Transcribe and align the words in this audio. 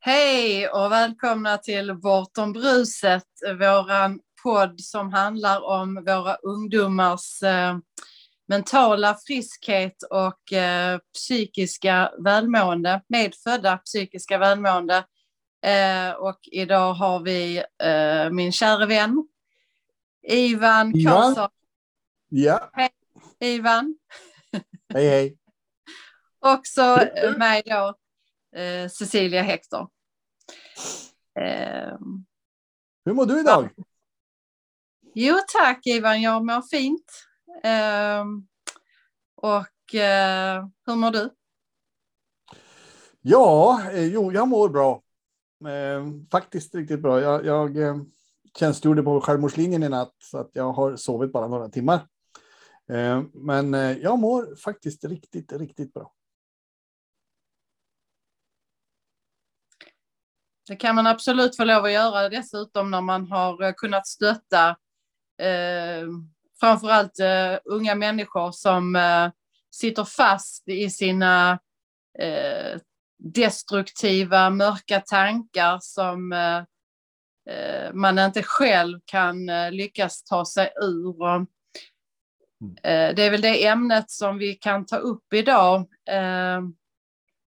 Hej 0.00 0.68
och 0.68 0.92
välkomna 0.92 1.58
till 1.58 1.94
Bortom 1.94 2.52
bruset, 2.52 3.24
våran 3.58 4.20
podd 4.42 4.80
som 4.80 5.12
handlar 5.12 5.64
om 5.64 5.94
våra 5.94 6.34
ungdomars 6.34 7.42
eh, 7.42 7.78
mentala 8.48 9.18
friskhet 9.26 10.02
och 10.10 10.52
eh, 10.52 10.98
psykiska 11.14 12.12
välmående, 12.24 13.02
medfödda 13.08 13.76
psykiska 13.76 14.38
välmående. 14.38 15.04
Eh, 15.64 16.10
och 16.10 16.38
idag 16.42 16.92
har 16.94 17.20
vi 17.20 17.64
min 18.30 18.52
kära 18.52 18.86
vän 18.86 19.28
Ivan? 20.28 20.92
Karlsson. 20.92 21.48
Ja, 22.28 22.70
Hej 22.72 22.90
Ivan. 23.40 23.98
hej 24.94 25.08
hej. 25.08 25.38
Också 26.40 27.08
mig 27.38 27.62
då, 27.66 27.94
eh, 28.58 28.88
Cecilia 28.88 29.42
Hector. 29.42 29.88
Eh, 31.40 31.98
Hur 33.04 33.12
mår 33.14 33.26
du 33.26 33.40
idag? 33.40 33.70
jo 35.14 35.34
tack 35.52 35.86
Ivan, 35.86 36.22
jag 36.22 36.44
mår 36.46 36.62
fint. 36.70 37.12
Eh, 37.64 38.24
och 39.36 39.94
eh, 39.94 40.66
hur 40.86 40.96
mår 40.96 41.10
du? 41.10 41.30
Ja, 43.20 43.80
eh, 43.92 44.04
jo, 44.06 44.32
jag 44.32 44.48
mår 44.48 44.68
bra. 44.68 45.02
Eh, 45.68 46.06
faktiskt 46.30 46.74
riktigt 46.74 47.00
bra. 47.00 47.20
Jag, 47.20 47.46
jag 47.46 47.76
eh, 47.76 47.96
tjänstgjorde 48.58 49.02
på 49.02 49.20
självmordslinjen 49.20 49.82
i 49.82 49.88
natt 49.88 50.14
så 50.18 50.38
att 50.38 50.50
jag 50.52 50.72
har 50.72 50.96
sovit 50.96 51.32
bara 51.32 51.48
några 51.48 51.68
timmar. 51.68 52.08
Men 53.32 53.72
jag 54.00 54.18
mår 54.18 54.56
faktiskt 54.56 55.04
riktigt, 55.04 55.52
riktigt 55.52 55.94
bra. 55.94 56.12
Det 60.68 60.76
kan 60.76 60.94
man 60.94 61.06
absolut 61.06 61.56
få 61.56 61.64
lov 61.64 61.84
att 61.84 61.92
göra 61.92 62.28
dessutom 62.28 62.90
när 62.90 63.00
man 63.00 63.26
har 63.26 63.62
eh, 63.62 63.72
kunnat 63.72 64.06
stötta 64.06 64.68
eh, 65.42 66.06
framförallt 66.60 67.18
eh, 67.20 67.58
unga 67.64 67.94
människor 67.94 68.52
som 68.52 68.96
eh, 68.96 69.30
sitter 69.70 70.04
fast 70.04 70.68
i 70.68 70.90
sina 70.90 71.58
eh, 72.18 72.80
destruktiva, 73.18 74.50
mörka 74.50 75.00
tankar 75.00 75.78
som 75.82 76.32
eh, 76.32 76.62
eh, 77.54 77.92
man 77.92 78.18
inte 78.18 78.42
själv 78.42 79.00
kan 79.04 79.46
lyckas 79.70 80.24
ta 80.24 80.44
sig 80.44 80.72
ur. 80.82 81.46
Det 82.82 83.22
är 83.22 83.30
väl 83.30 83.40
det 83.40 83.66
ämnet 83.66 84.10
som 84.10 84.38
vi 84.38 84.54
kan 84.54 84.86
ta 84.86 84.96
upp 84.96 85.32
idag. 85.32 85.80
Eh, 86.08 86.60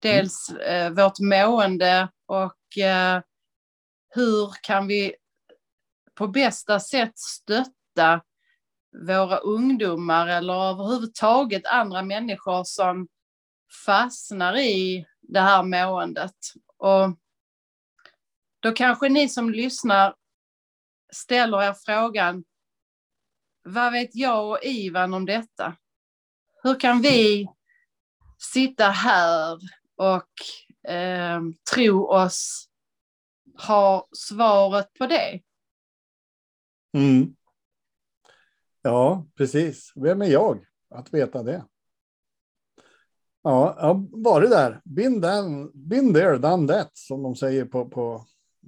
dels 0.02 0.52
vårt 0.92 1.20
mående 1.20 2.08
och 2.28 2.78
eh, 2.78 3.22
hur 4.10 4.52
kan 4.62 4.88
vi 4.88 5.16
på 6.16 6.28
bästa 6.28 6.80
sätt 6.80 7.20
stötta 7.20 8.22
våra 9.08 9.38
ungdomar 9.38 10.28
eller 10.28 10.54
överhuvudtaget 10.54 11.66
andra 11.66 12.02
människor 12.02 12.64
som 12.64 13.08
fastnar 13.86 14.58
i 14.58 15.06
det 15.22 15.40
här 15.40 15.64
måendet. 15.64 16.36
Och 16.78 17.18
då 18.60 18.72
kanske 18.72 19.10
ni 19.10 19.30
som 19.30 19.50
lyssnar 19.50 20.16
ställer 21.14 21.64
er 21.64 21.76
frågan, 21.86 22.44
vad 23.64 23.92
vet 23.92 24.16
jag 24.16 24.50
och 24.50 24.64
Ivan 24.64 25.14
om 25.14 25.26
detta? 25.26 25.76
Hur 26.64 26.80
kan 26.80 27.02
vi 27.02 27.48
sitta 28.38 28.90
här 28.90 29.60
och 29.96 30.32
eh, 30.88 31.42
tro 31.74 32.08
oss 32.08 32.70
ha 33.68 34.08
svaret 34.12 34.94
på 34.94 35.08
det? 35.08 35.42
Mm. 36.94 37.36
Ja, 38.82 39.28
precis. 39.36 39.94
Vem 39.96 40.22
är 40.22 40.26
jag 40.26 40.66
att 40.90 41.14
veta 41.14 41.44
det? 41.44 41.66
Ja, 43.42 43.76
jag 43.78 43.88
har 43.88 44.24
varit 44.24 44.50
där. 44.50 44.82
Been, 44.84 45.22
done, 45.22 45.70
been 45.74 46.14
there, 46.14 46.38
done 46.38 46.68
that, 46.74 46.98
som 46.98 47.24
de 47.24 47.36
säger 47.36 47.66
på, 47.66 47.90
på 47.90 48.26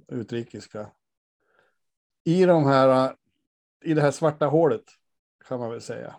utrikiska. 0.08 0.90
I 2.24 2.44
de 2.44 2.64
här, 2.64 3.16
i 3.84 3.94
det 3.94 4.00
här 4.00 4.10
svarta 4.10 4.46
hålet 4.46 4.84
kan 5.48 5.60
man 5.60 5.70
väl 5.70 5.80
säga. 5.80 6.16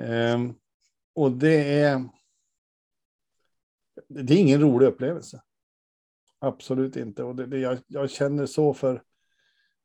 Ehm, 0.00 0.54
och 1.14 1.32
det 1.32 1.80
är. 1.80 2.08
Det 4.14 4.34
är 4.34 4.38
ingen 4.38 4.60
rolig 4.60 4.86
upplevelse. 4.86 5.42
Absolut 6.38 6.96
inte. 6.96 7.22
Och 7.22 7.36
det, 7.36 7.46
det, 7.46 7.58
jag, 7.58 7.78
jag 7.86 8.10
känner 8.10 8.46
så 8.46 8.74
för 8.74 9.02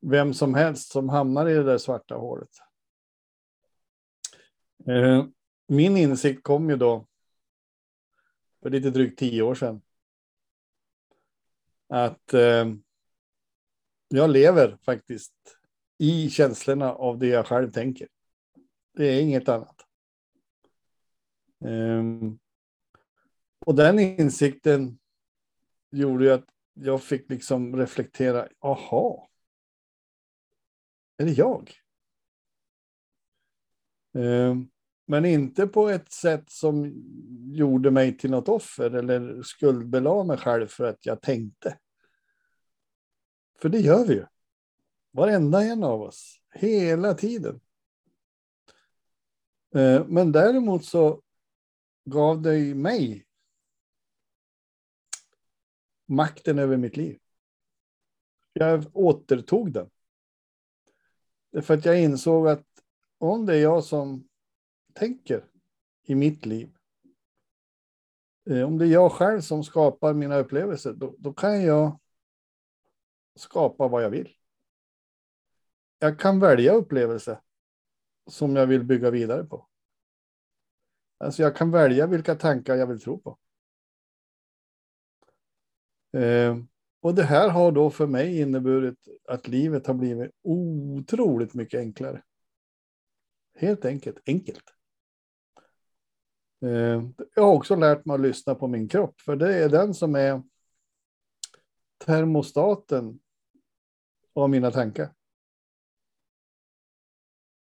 vem 0.01 0.33
som 0.33 0.53
helst 0.53 0.91
som 0.91 1.09
hamnar 1.09 1.47
i 1.47 1.53
det 1.53 1.63
där 1.63 1.77
svarta 1.77 2.15
hålet. 2.15 2.49
Eh, 4.87 5.25
min 5.67 5.97
insikt 5.97 6.43
kom 6.43 6.69
ju 6.69 6.75
då 6.75 7.07
för 8.61 8.69
lite 8.69 8.89
drygt 8.89 9.19
tio 9.19 9.41
år 9.41 9.55
sedan. 9.55 9.81
Att 11.89 12.33
eh, 12.33 12.65
jag 14.07 14.29
lever 14.29 14.77
faktiskt 14.85 15.33
i 15.97 16.29
känslorna 16.29 16.93
av 16.93 17.17
det 17.17 17.27
jag 17.27 17.47
själv 17.47 17.71
tänker. 17.71 18.07
Det 18.93 19.05
är 19.05 19.21
inget 19.21 19.49
annat. 19.49 19.85
Eh, 21.65 22.03
och 23.67 23.75
den 23.75 23.99
insikten 23.99 24.99
gjorde 25.91 26.25
ju 26.25 26.31
att 26.31 26.45
jag 26.73 27.03
fick 27.03 27.29
liksom 27.29 27.75
reflektera. 27.75 28.47
Aha. 28.59 29.29
Är 31.17 31.25
det 31.25 31.31
jag? 31.31 31.73
Eh, 34.13 34.55
men 35.05 35.25
inte 35.25 35.67
på 35.67 35.89
ett 35.89 36.11
sätt 36.11 36.49
som 36.49 36.93
gjorde 37.53 37.91
mig 37.91 38.17
till 38.17 38.31
något 38.31 38.49
offer 38.49 38.91
eller 38.91 39.41
skuldbelade 39.43 40.23
mig 40.23 40.37
själv 40.37 40.67
för 40.67 40.83
att 40.83 41.05
jag 41.05 41.21
tänkte. 41.21 41.77
För 43.61 43.69
det 43.69 43.79
gör 43.79 44.05
vi 44.05 44.13
ju. 44.13 44.25
Varenda 45.11 45.63
en 45.63 45.83
av 45.83 46.01
oss. 46.01 46.41
Hela 46.53 47.13
tiden. 47.13 47.59
Eh, 49.75 50.05
men 50.07 50.31
däremot 50.31 50.85
så 50.85 51.21
gav 52.05 52.41
det 52.41 52.75
mig 52.75 53.26
makten 56.07 56.59
över 56.59 56.77
mitt 56.77 56.97
liv. 56.97 57.19
Jag 58.53 58.85
återtog 58.93 59.71
den. 59.71 59.89
För 61.61 61.73
att 61.73 61.85
jag 61.85 62.01
insåg 62.01 62.47
att 62.47 62.65
om 63.17 63.45
det 63.45 63.55
är 63.55 63.61
jag 63.61 63.83
som 63.83 64.27
tänker 64.93 65.45
i 66.03 66.15
mitt 66.15 66.45
liv. 66.45 66.77
Eh, 68.49 68.61
om 68.61 68.77
det 68.77 68.85
är 68.85 68.89
jag 68.89 69.11
själv 69.11 69.41
som 69.41 69.63
skapar 69.63 70.13
mina 70.13 70.37
upplevelser, 70.37 70.93
då, 70.93 71.15
då 71.17 71.33
kan 71.33 71.61
jag 71.61 71.99
skapa 73.35 73.87
vad 73.87 74.03
jag 74.03 74.09
vill. 74.09 74.33
Jag 75.99 76.19
kan 76.19 76.39
välja 76.39 76.73
upplevelse 76.73 77.41
som 78.27 78.55
jag 78.55 78.67
vill 78.67 78.83
bygga 78.83 79.11
vidare 79.11 79.43
på. 79.43 79.67
Alltså 81.17 81.41
jag 81.41 81.55
kan 81.55 81.71
välja 81.71 82.07
vilka 82.07 82.35
tankar 82.35 82.75
jag 82.75 82.87
vill 82.87 83.01
tro 83.01 83.19
på. 83.19 83.37
Eh, 86.17 86.57
och 86.99 87.15
det 87.15 87.23
här 87.23 87.49
har 87.49 87.71
då 87.71 87.89
för 87.89 88.07
mig 88.07 88.41
inneburit 88.41 89.07
att 89.27 89.47
livet 89.47 89.87
har 89.87 89.93
blivit 89.93 90.31
otroligt 90.43 91.53
mycket 91.53 91.79
enklare. 91.79 92.23
Helt 93.55 93.85
enkelt 93.85 94.17
enkelt. 94.25 94.63
Eh, 96.61 97.03
jag 97.35 97.43
har 97.43 97.53
också 97.53 97.75
lärt 97.75 98.05
mig 98.05 98.15
att 98.15 98.21
lyssna 98.21 98.55
på 98.55 98.67
min 98.67 98.87
kropp, 98.87 99.21
för 99.21 99.35
det 99.35 99.55
är 99.55 99.69
den 99.69 99.93
som 99.93 100.15
är 100.15 100.43
termostaten 101.97 103.19
av 104.33 104.49
mina 104.49 104.71
tankar. 104.71 105.13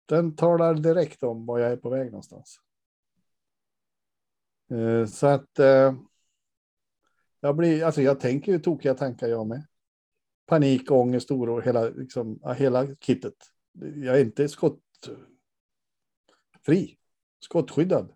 Den 0.05 0.35
talar 0.35 0.73
direkt 0.73 1.23
om 1.23 1.45
var 1.45 1.59
jag 1.59 1.71
är 1.71 1.77
på 1.77 1.89
väg 1.89 2.11
någonstans. 2.11 2.59
Eh, 4.71 5.05
så 5.05 5.27
att 5.27 5.59
eh, 5.59 5.93
jag 7.39 7.55
blir, 7.55 7.83
alltså 7.83 8.01
jag 8.01 8.19
tänker 8.19 8.51
ju 8.51 8.59
tokiga 8.59 8.93
tankar 8.93 9.27
jag 9.27 9.47
med. 9.47 9.67
Panik, 10.45 10.91
ångest, 10.91 11.31
oro, 11.31 11.61
hela, 11.61 11.89
liksom, 11.89 12.39
hela 12.57 12.95
kittet. 12.95 13.35
Jag 13.95 14.19
är 14.19 14.21
inte 14.21 14.49
skottfri, 14.49 14.87
skottskyddad. 17.39 18.13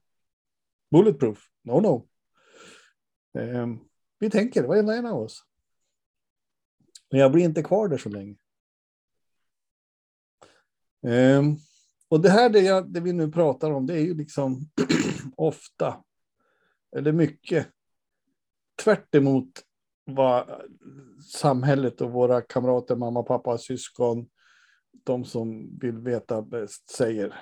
Bulletproof, 0.92 1.50
no 1.64 1.80
no. 1.82 2.08
Eh, 3.40 3.68
vi 4.20 4.30
tänker, 4.30 4.64
varenda 4.64 4.96
en 4.96 5.06
av 5.06 5.22
oss. 5.22 5.46
Men 7.12 7.20
jag 7.20 7.32
blir 7.32 7.44
inte 7.44 7.64
kvar 7.64 7.88
där 7.88 7.98
så 7.98 8.10
länge. 8.10 8.36
Eh, 11.08 11.42
och 12.08 12.22
det 12.22 12.30
här 12.30 12.50
det, 12.50 12.60
jag, 12.60 12.94
det 12.94 13.00
vi 13.00 13.14
nu 13.14 13.32
pratar 13.32 13.72
om, 13.72 13.86
det 13.88 13.94
är 13.94 14.02
ju 14.02 14.14
liksom 14.14 14.70
ofta, 15.36 16.04
eller 16.96 17.12
mycket, 17.12 17.68
tvärt 18.84 19.16
emot 19.16 19.62
vad 20.06 20.62
samhället 21.26 22.02
och 22.02 22.12
våra 22.12 22.42
kamrater, 22.42 22.96
mamma, 22.96 23.24
pappa, 23.24 23.58
syskon, 23.58 24.30
de 25.04 25.26
som 25.26 25.78
vill 25.80 25.98
veta 25.98 26.42
bäst 26.42 26.90
säger. 26.90 27.42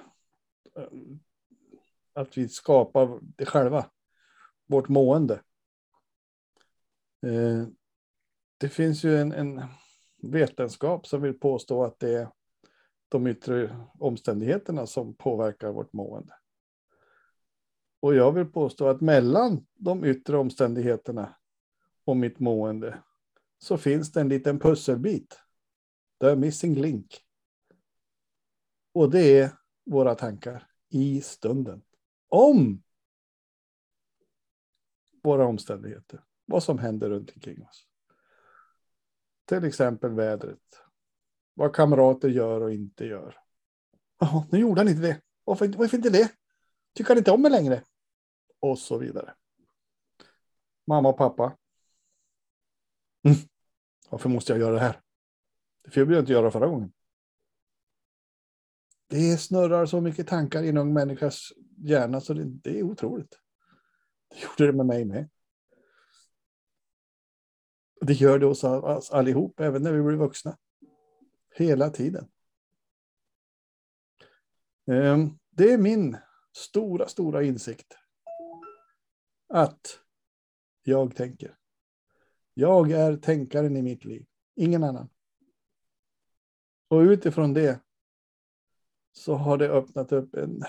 Ehm, 0.75 1.19
att 2.13 2.37
vi 2.37 2.49
skapar 2.49 3.19
det 3.21 3.45
själva, 3.45 3.85
vårt 4.67 4.87
mående. 4.87 5.41
Ehm, 7.25 7.75
det 8.57 8.69
finns 8.69 9.03
ju 9.03 9.17
en, 9.17 9.31
en 9.31 9.61
vetenskap 10.21 11.07
som 11.07 11.21
vill 11.21 11.39
påstå 11.39 11.83
att 11.83 11.99
det 11.99 12.13
är 12.13 12.29
de 13.09 13.27
yttre 13.27 13.85
omständigheterna 13.99 14.87
som 14.87 15.13
påverkar 15.13 15.71
vårt 15.71 15.93
mående. 15.93 16.33
Och 17.99 18.15
jag 18.15 18.31
vill 18.31 18.45
påstå 18.45 18.87
att 18.87 19.01
mellan 19.01 19.67
de 19.75 20.05
yttre 20.05 20.37
omständigheterna 20.37 21.35
och 22.05 22.17
mitt 22.17 22.39
mående 22.39 23.03
så 23.57 23.77
finns 23.77 24.11
det 24.11 24.21
en 24.21 24.29
liten 24.29 24.59
pusselbit. 24.59 25.39
The 26.19 26.35
missing 26.35 26.75
link. 26.75 27.25
Och 28.93 29.09
det 29.09 29.39
är 29.39 29.51
våra 29.85 30.15
tankar 30.15 30.67
i 30.89 31.21
stunden. 31.21 31.81
Om 32.27 32.83
våra 35.23 35.45
omständigheter. 35.45 36.23
Vad 36.45 36.63
som 36.63 36.79
händer 36.79 37.09
runt 37.09 37.31
omkring 37.35 37.63
oss. 37.63 37.87
Till 39.45 39.63
exempel 39.63 40.11
vädret. 40.11 40.81
Vad 41.53 41.75
kamrater 41.75 42.29
gör 42.29 42.61
och 42.61 42.73
inte 42.73 43.05
gör. 43.05 43.37
Oh, 44.19 44.45
nu 44.51 44.59
gjorde 44.59 44.81
han 44.81 44.89
inte 44.89 45.01
det. 45.01 45.21
Varför, 45.43 45.67
varför 45.67 45.97
inte 45.97 46.09
det? 46.09 46.31
Tycker 46.93 47.09
han 47.09 47.17
inte 47.17 47.31
om 47.31 47.41
mig 47.41 47.51
längre? 47.51 47.83
Och 48.59 48.79
så 48.79 48.97
vidare. 48.97 49.35
Mamma 50.87 51.09
och 51.09 51.17
pappa. 51.17 51.57
Mm. 53.23 53.37
Varför 54.09 54.29
måste 54.29 54.53
jag 54.53 54.59
göra 54.59 54.73
det 54.73 54.79
här? 54.79 55.01
Det 55.83 55.91
fick 55.91 56.09
jag 56.09 56.19
inte 56.19 56.31
göra 56.31 56.51
förra 56.51 56.67
gången. 56.67 56.91
Det 59.07 59.37
snurrar 59.37 59.85
så 59.85 60.01
mycket 60.01 60.27
tankar 60.27 60.63
i 60.63 60.69
en 60.69 60.77
ung 60.77 60.93
människas 60.93 61.53
hjärna 61.77 62.21
så 62.21 62.33
det, 62.33 62.43
det 62.43 62.79
är 62.79 62.83
otroligt. 62.83 63.39
Det 64.29 64.41
gjorde 64.43 64.71
det 64.71 64.77
med 64.77 64.85
mig 64.85 65.05
med. 65.05 65.29
Det 68.01 68.13
gör 68.13 68.39
det 68.39 68.45
hos 68.45 68.63
oss 68.63 69.11
allihop, 69.11 69.59
även 69.59 69.83
när 69.83 69.93
vi 69.93 70.01
blir 70.01 70.17
vuxna. 70.17 70.57
Hela 71.55 71.89
tiden. 71.89 72.31
Ehm, 74.91 75.39
det 75.49 75.73
är 75.73 75.77
min 75.77 76.17
stora, 76.55 77.07
stora 77.07 77.43
insikt. 77.43 77.97
Att 79.47 79.99
jag 80.83 81.15
tänker. 81.15 81.55
Jag 82.53 82.91
är 82.91 83.17
tänkaren 83.17 83.77
i 83.77 83.81
mitt 83.81 84.05
liv, 84.05 84.25
ingen 84.55 84.83
annan. 84.83 85.09
Och 86.87 86.99
utifrån 86.99 87.53
det 87.53 87.79
så 89.11 89.35
har 89.35 89.57
det 89.57 89.69
öppnat 89.69 90.11
upp 90.11 90.35
en, 90.35 90.63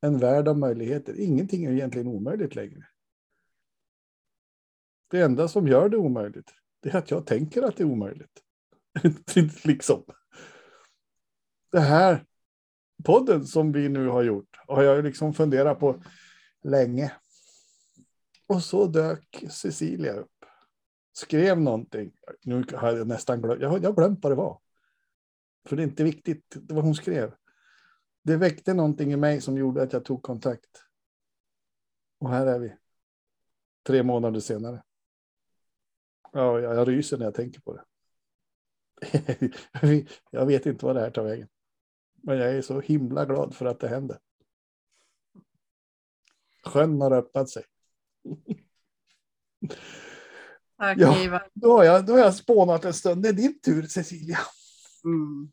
en 0.00 0.18
värld 0.18 0.48
av 0.48 0.58
möjligheter. 0.58 1.20
Ingenting 1.20 1.64
är 1.64 1.72
egentligen 1.72 2.06
omöjligt 2.06 2.54
längre. 2.54 2.86
Det 5.10 5.20
enda 5.20 5.48
som 5.48 5.68
gör 5.68 5.88
det 5.88 5.96
omöjligt, 5.96 6.54
det 6.80 6.90
är 6.90 6.98
att 6.98 7.10
jag 7.10 7.26
tänker 7.26 7.62
att 7.62 7.76
det 7.76 7.82
är 7.82 7.90
omöjligt. 7.90 8.42
liksom. 9.64 10.04
Det 11.70 11.80
här 11.80 12.26
podden 13.02 13.46
som 13.46 13.72
vi 13.72 13.88
nu 13.88 14.08
har 14.08 14.22
gjort 14.22 14.60
har 14.66 14.82
jag 14.82 15.04
liksom 15.04 15.34
funderat 15.34 15.78
på 15.78 16.02
länge. 16.62 17.12
Och 18.46 18.62
så 18.62 18.86
dök 18.86 19.44
Cecilia 19.50 20.12
upp. 20.12 20.44
Skrev 21.12 21.60
någonting. 21.60 22.12
Nu 22.44 22.64
har 22.74 22.96
jag 22.96 23.08
nästan 23.08 23.42
glömt. 23.42 23.62
Jag 23.62 23.68
har 23.68 23.92
glömt 23.92 24.22
vad 24.22 24.32
det 24.32 24.36
var. 24.36 24.60
För 25.68 25.76
det 25.76 25.82
är 25.82 25.84
inte 25.84 26.04
viktigt 26.04 26.56
det 26.60 26.74
vad 26.74 26.84
hon 26.84 26.94
skrev. 26.94 27.34
Det 28.22 28.36
väckte 28.36 28.74
någonting 28.74 29.12
i 29.12 29.16
mig 29.16 29.40
som 29.40 29.56
gjorde 29.56 29.82
att 29.82 29.92
jag 29.92 30.04
tog 30.04 30.22
kontakt. 30.22 30.84
Och 32.18 32.30
här 32.30 32.46
är 32.46 32.58
vi. 32.58 32.76
Tre 33.86 34.02
månader 34.02 34.40
senare. 34.40 34.82
Ja, 36.32 36.60
jag 36.60 36.88
ryser 36.88 37.18
när 37.18 37.24
jag 37.24 37.34
tänker 37.34 37.60
på 37.60 37.72
det. 37.72 37.84
jag 40.30 40.46
vet 40.46 40.66
inte 40.66 40.84
vad 40.86 40.96
det 40.96 41.00
här 41.00 41.10
tar 41.10 41.24
vägen. 41.24 41.48
Men 42.22 42.38
jag 42.38 42.54
är 42.54 42.62
så 42.62 42.80
himla 42.80 43.24
glad 43.24 43.54
för 43.54 43.66
att 43.66 43.80
det 43.80 43.88
hände. 43.88 44.18
Sjön 46.64 47.00
har 47.00 47.10
öppnat 47.10 47.50
sig. 47.50 47.64
Tack, 50.78 50.98
ja, 50.98 51.40
Då 51.54 51.76
har, 51.76 51.84
jag, 51.84 52.06
då 52.06 52.12
har 52.12 52.20
jag 52.20 52.34
spånat 52.34 52.84
en 52.84 52.94
stund. 52.94 53.22
Det 53.22 53.28
är 53.28 53.32
din 53.32 53.60
tur, 53.60 53.86
Cecilia. 53.86 54.38
Mm. 55.04 55.52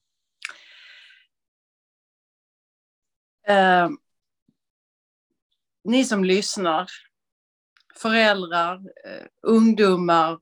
Eh, 3.48 3.90
ni 5.84 6.06
som 6.06 6.24
lyssnar, 6.24 6.90
föräldrar, 7.96 8.76
eh, 9.06 9.26
ungdomar, 9.42 10.40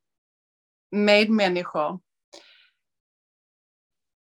medmänniskor. 0.91 1.99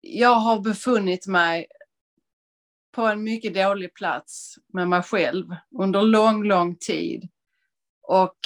Jag 0.00 0.34
har 0.34 0.60
befunnit 0.60 1.26
mig 1.26 1.66
på 2.98 3.06
en 3.06 3.22
mycket 3.22 3.54
dålig 3.54 3.94
plats 3.94 4.54
med 4.72 4.88
mig 4.88 5.02
själv 5.02 5.46
under 5.78 6.02
lång, 6.02 6.44
lång 6.44 6.76
tid. 6.76 7.28
Och 8.02 8.38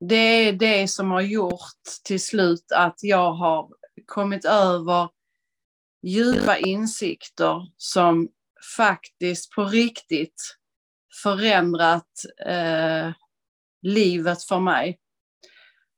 det 0.00 0.16
är 0.16 0.52
det 0.52 0.88
som 0.88 1.10
har 1.10 1.20
gjort 1.20 1.82
till 2.04 2.22
slut 2.22 2.72
att 2.74 2.98
jag 3.02 3.32
har 3.32 3.68
kommit 4.06 4.44
över 4.44 5.08
djupa 6.02 6.58
insikter 6.58 7.72
som 7.76 8.28
faktiskt 8.76 9.50
på 9.50 9.64
riktigt 9.64 10.56
förändrat 11.22 12.24
eh, 12.46 13.12
livet 13.82 14.44
för 14.44 14.60
mig. 14.60 14.98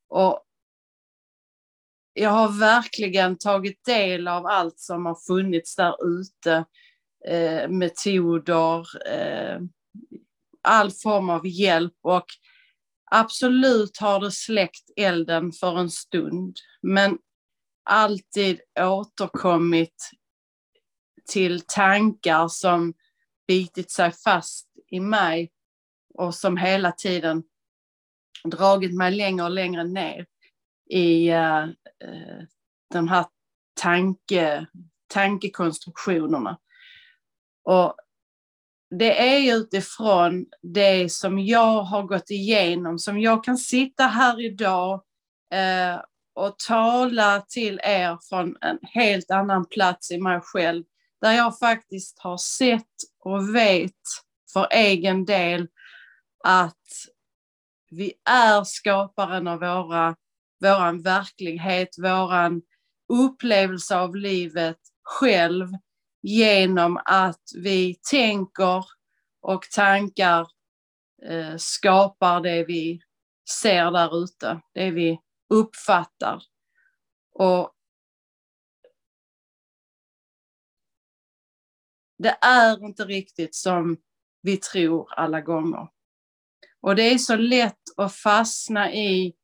Och 0.09 0.45
jag 2.13 2.31
har 2.31 2.59
verkligen 2.59 3.39
tagit 3.39 3.85
del 3.85 4.29
av 4.29 4.47
allt 4.47 4.81
som 4.81 5.07
har 5.07 5.19
funnits 5.27 5.77
där 5.77 6.21
ute. 6.21 6.65
Eh, 7.29 7.69
metoder, 7.69 9.09
eh, 9.09 9.61
all 10.63 10.91
form 10.91 11.31
av 11.31 11.47
hjälp 11.47 11.95
och 12.03 12.27
absolut 13.11 13.99
har 13.99 14.21
det 14.21 14.31
släckt 14.31 14.91
elden 14.97 15.53
för 15.53 15.79
en 15.79 15.91
stund. 15.91 16.57
Men 16.83 17.19
alltid 17.85 18.61
återkommit 18.81 20.11
till 21.27 21.61
tankar 21.61 22.49
som 22.49 22.95
bitit 23.47 23.91
sig 23.91 24.13
fast 24.13 24.69
i 24.91 25.01
mig 25.01 25.51
och 26.15 26.35
som 26.35 26.57
hela 26.57 26.93
tiden 26.93 27.43
dragit 28.45 28.95
mig 28.95 29.11
längre 29.11 29.45
och 29.45 29.51
längre 29.51 29.85
ner 29.85 30.27
i 30.91 31.29
eh, 31.29 31.63
eh, 31.63 31.69
uh, 32.09 32.43
de 32.91 33.09
här 33.09 33.27
tanke, 33.81 34.67
tankekonstruktionerna. 35.07 36.59
Och 37.65 37.97
det 38.99 39.29
är 39.29 39.57
utifrån 39.57 40.47
det 40.63 41.13
som 41.13 41.39
jag 41.39 41.83
har 41.83 42.03
gått 42.03 42.31
igenom 42.31 42.99
som 42.99 43.21
jag 43.21 43.45
kan 43.45 43.59
sitta 43.59 44.07
här 44.07 44.41
idag 44.41 45.03
eh, 45.53 46.01
och 46.35 46.59
tala 46.59 47.41
till 47.41 47.81
er 47.85 48.19
från 48.29 48.57
en 48.61 48.79
helt 48.83 49.31
annan 49.31 49.67
plats 49.67 50.11
i 50.11 50.21
mig 50.21 50.41
själv. 50.43 50.85
Där 51.21 51.33
jag 51.33 51.59
faktiskt 51.59 52.19
har 52.19 52.37
sett 52.37 52.95
och 53.21 53.55
vet 53.55 53.93
för 54.53 54.69
egen 54.71 55.25
del 55.25 55.69
att 56.45 56.87
vi 57.91 58.13
är 58.31 58.65
skaparen 58.65 59.49
av 59.49 59.61
våra, 59.61 60.17
våran 60.61 61.03
verklighet, 61.03 61.89
våran 61.99 62.63
upplevelse 63.13 63.97
av 63.97 64.17
livet 64.17 64.79
själv 65.03 65.69
genom 66.27 67.01
att 67.05 67.43
vi 67.55 67.95
tänker 68.11 68.85
och 69.41 69.63
tankar 69.63 70.49
eh, 71.23 71.57
skapar 71.57 72.41
det 72.41 72.65
vi 72.65 73.01
ser 73.63 73.91
där 73.91 74.25
ute, 74.25 74.61
det 74.75 74.91
vi 74.91 75.21
uppfattar. 75.49 76.43
Och 77.33 77.73
det 82.19 82.39
är 82.41 82.85
inte 82.85 83.05
riktigt 83.05 83.55
som 83.55 83.97
vi 84.43 84.57
tror 84.57 85.13
alla 85.13 85.41
gånger. 85.41 85.89
Och 86.81 86.97
det 86.97 87.03
är 87.03 87.19
så 87.19 87.37
lätt 87.37 87.83
att 87.97 88.15
fastna 88.15 88.93
i 88.93 89.35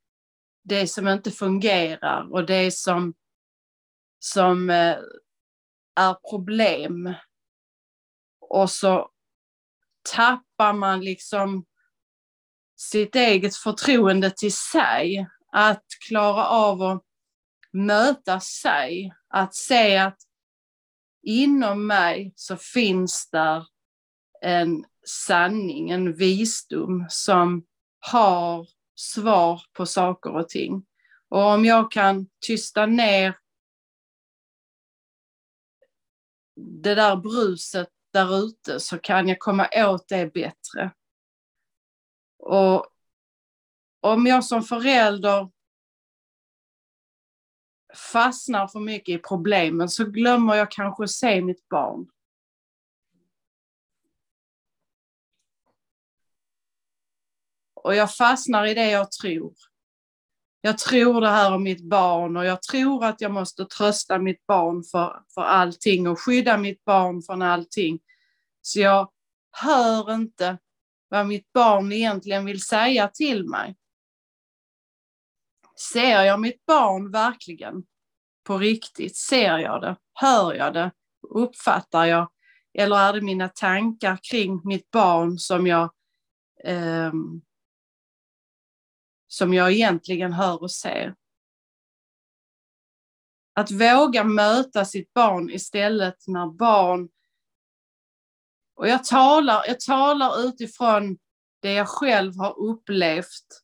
det 0.62 0.86
som 0.86 1.08
inte 1.08 1.30
fungerar 1.30 2.32
och 2.32 2.46
det 2.46 2.70
som, 2.74 3.14
som 4.18 4.70
eh, 4.70 4.98
är 6.00 6.30
problem. 6.30 7.14
Och 8.40 8.70
så 8.70 9.10
tappar 10.14 10.72
man 10.72 11.00
liksom 11.00 11.64
sitt 12.76 13.14
eget 13.14 13.56
förtroende 13.56 14.30
till 14.30 14.54
sig, 14.54 15.26
att 15.52 15.84
klara 16.08 16.46
av 16.46 16.82
att 16.82 17.02
möta 17.72 18.40
sig, 18.40 19.12
att 19.28 19.54
se 19.54 19.96
att 19.96 20.18
inom 21.22 21.86
mig 21.86 22.32
så 22.36 22.56
finns 22.56 23.30
där 23.30 23.66
en 24.42 24.84
sanning, 25.06 25.90
en 25.90 26.12
visdom 26.16 27.06
som 27.08 27.66
har 28.00 28.66
svar 28.94 29.62
på 29.72 29.86
saker 29.86 30.36
och 30.36 30.48
ting. 30.48 30.86
Och 31.28 31.42
om 31.42 31.64
jag 31.64 31.90
kan 31.92 32.26
tysta 32.46 32.86
ner 32.86 33.34
det 36.60 36.94
där 36.94 37.16
bruset 37.16 37.88
där 38.12 38.38
ute 38.44 38.80
så 38.80 38.98
kan 38.98 39.28
jag 39.28 39.38
komma 39.38 39.68
åt 39.74 40.08
det 40.08 40.32
bättre. 40.32 40.90
Och 42.38 42.86
om 44.00 44.26
jag 44.26 44.44
som 44.44 44.62
förälder 44.62 45.50
fastnar 48.12 48.66
för 48.66 48.80
mycket 48.80 49.14
i 49.14 49.18
problemen 49.18 49.88
så 49.88 50.04
glömmer 50.04 50.54
jag 50.54 50.70
kanske 50.70 51.08
se 51.08 51.42
mitt 51.42 51.68
barn. 51.68 52.08
Och 57.74 57.94
jag 57.94 58.14
fastnar 58.14 58.66
i 58.66 58.74
det 58.74 58.90
jag 58.90 59.12
tror. 59.12 59.69
Jag 60.60 60.78
tror 60.78 61.20
det 61.20 61.28
här 61.28 61.54
om 61.54 61.62
mitt 61.62 61.84
barn 61.84 62.36
och 62.36 62.44
jag 62.44 62.62
tror 62.62 63.04
att 63.04 63.20
jag 63.20 63.32
måste 63.32 63.64
trösta 63.64 64.18
mitt 64.18 64.46
barn 64.46 64.84
för, 64.84 65.22
för 65.34 65.42
allting 65.42 66.08
och 66.08 66.20
skydda 66.20 66.56
mitt 66.56 66.84
barn 66.84 67.22
från 67.22 67.42
allting. 67.42 68.00
Så 68.62 68.80
jag 68.80 69.10
hör 69.52 70.14
inte 70.14 70.58
vad 71.08 71.26
mitt 71.26 71.52
barn 71.52 71.92
egentligen 71.92 72.44
vill 72.44 72.62
säga 72.62 73.08
till 73.08 73.48
mig. 73.48 73.76
Ser 75.92 76.22
jag 76.22 76.40
mitt 76.40 76.66
barn 76.66 77.10
verkligen 77.10 77.82
på 78.44 78.58
riktigt? 78.58 79.16
Ser 79.16 79.58
jag 79.58 79.80
det? 79.80 79.96
Hör 80.14 80.54
jag 80.54 80.74
det? 80.74 80.90
Uppfattar 81.28 82.04
jag? 82.04 82.30
Eller 82.74 82.96
är 82.96 83.12
det 83.12 83.20
mina 83.20 83.48
tankar 83.48 84.18
kring 84.30 84.60
mitt 84.64 84.90
barn 84.90 85.38
som 85.38 85.66
jag 85.66 85.90
eh, 86.64 87.12
som 89.32 89.54
jag 89.54 89.72
egentligen 89.72 90.32
hör 90.32 90.62
och 90.62 90.70
ser? 90.70 91.14
Att 93.54 93.70
våga 93.70 94.24
möta 94.24 94.84
sitt 94.84 95.12
barn 95.12 95.50
istället 95.50 96.16
när 96.26 96.46
barn 96.46 97.08
och 98.74 98.88
jag 98.88 99.04
talar, 99.04 99.64
jag 99.66 99.80
talar 99.80 100.44
utifrån 100.44 101.18
det 101.60 101.72
jag 101.72 101.88
själv 101.88 102.36
har 102.36 102.58
upplevt 102.58 103.62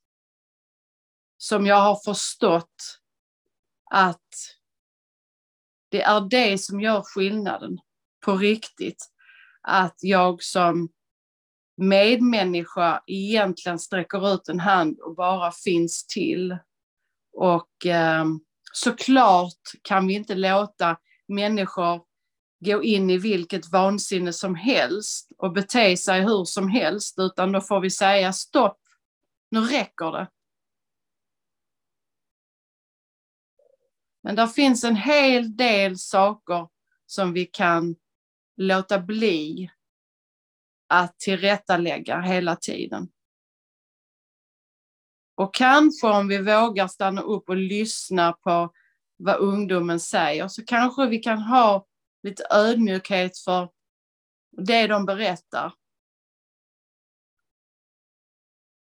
som 1.36 1.66
jag 1.66 1.80
har 1.80 2.00
förstått 2.04 3.00
att 3.90 4.30
det 5.88 6.02
är 6.02 6.20
det 6.20 6.58
som 6.58 6.80
gör 6.80 7.02
skillnaden 7.02 7.78
på 8.24 8.36
riktigt. 8.36 9.10
Att 9.62 9.98
jag 10.00 10.42
som 10.42 10.88
medmänniska 11.76 13.02
egentligen 13.06 13.78
sträcker 13.78 14.34
ut 14.34 14.48
en 14.48 14.60
hand 14.60 15.00
och 15.00 15.14
bara 15.14 15.52
finns 15.52 16.06
till. 16.06 16.58
Och 17.32 17.86
eh, 17.86 18.24
såklart 18.72 19.60
kan 19.82 20.06
vi 20.06 20.14
inte 20.14 20.34
låta 20.34 20.96
människor 21.28 22.02
gå 22.58 22.82
in 22.82 23.10
i 23.10 23.18
vilket 23.18 23.72
vansinne 23.72 24.32
som 24.32 24.54
helst 24.54 25.30
och 25.38 25.52
bete 25.52 25.96
sig 25.96 26.22
hur 26.22 26.44
som 26.44 26.68
helst, 26.68 27.14
utan 27.18 27.52
då 27.52 27.60
får 27.60 27.80
vi 27.80 27.90
säga 27.90 28.32
stopp, 28.32 28.80
nu 29.50 29.60
räcker 29.60 30.12
det. 30.12 30.28
Men 34.22 34.36
det 34.36 34.48
finns 34.48 34.84
en 34.84 34.96
hel 34.96 35.56
del 35.56 35.98
saker 35.98 36.68
som 37.06 37.32
vi 37.32 37.44
kan 37.46 37.96
låta 38.56 38.98
bli 38.98 39.70
att 40.86 41.18
tillrättalägga 41.18 42.20
hela 42.20 42.56
tiden. 42.56 43.08
Och 45.34 45.54
kanske 45.54 46.06
om 46.06 46.28
vi 46.28 46.38
vågar 46.38 46.88
stanna 46.88 47.22
upp 47.22 47.48
och 47.48 47.56
lyssna 47.56 48.32
på 48.32 48.72
vad 49.16 49.36
ungdomen 49.36 50.00
säger 50.00 50.48
så 50.48 50.64
kanske 50.64 51.06
vi 51.06 51.18
kan 51.18 51.38
ha 51.38 51.86
lite 52.22 52.46
ödmjukhet 52.50 53.38
för 53.38 53.70
det 54.50 54.86
de 54.86 55.06
berättar. 55.06 55.72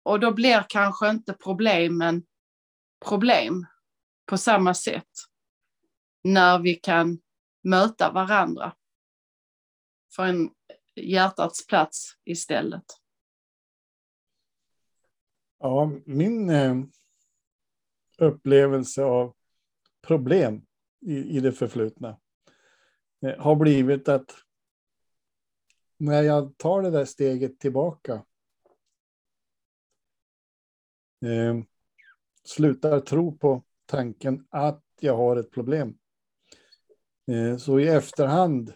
Och 0.03 0.21
då 0.21 0.33
blir 0.33 0.67
kanske 0.69 1.11
inte 1.11 1.33
problemen 1.33 2.27
problem 3.07 3.67
på 4.27 4.39
samma 4.39 4.75
sätt 4.75 5.11
när 6.25 6.59
vi 6.59 6.75
kan 6.75 7.19
möta 7.65 8.11
varandra 8.11 8.75
för 10.15 10.27
en 10.27 10.51
hjärtats 10.95 11.67
plats 11.67 12.17
istället. 12.25 12.85
Ja, 15.59 15.93
min 16.05 16.51
eh, 16.51 16.77
upplevelse 18.19 19.05
av 19.05 19.35
problem 20.03 20.67
i, 21.01 21.37
i 21.37 21.41
det 21.41 21.53
förflutna 21.53 22.21
eh, 23.27 23.39
har 23.39 23.57
blivit 23.57 24.09
att 24.09 24.37
när 25.97 26.23
jag 26.23 26.59
tar 26.59 26.83
det 26.83 26.91
där 26.91 27.05
steget 27.05 27.61
tillbaka 27.61 28.25
eh, 31.25 31.59
slutar 32.45 33.01
tro 33.01 33.39
på 33.39 33.65
tanken 33.87 34.47
att 34.51 34.85
jag 35.01 35.17
har 35.17 35.37
ett 35.37 35.51
problem. 35.51 35.99
Eh, 37.31 37.57
så 37.57 37.81
i 37.81 37.89
efterhand 37.89 38.73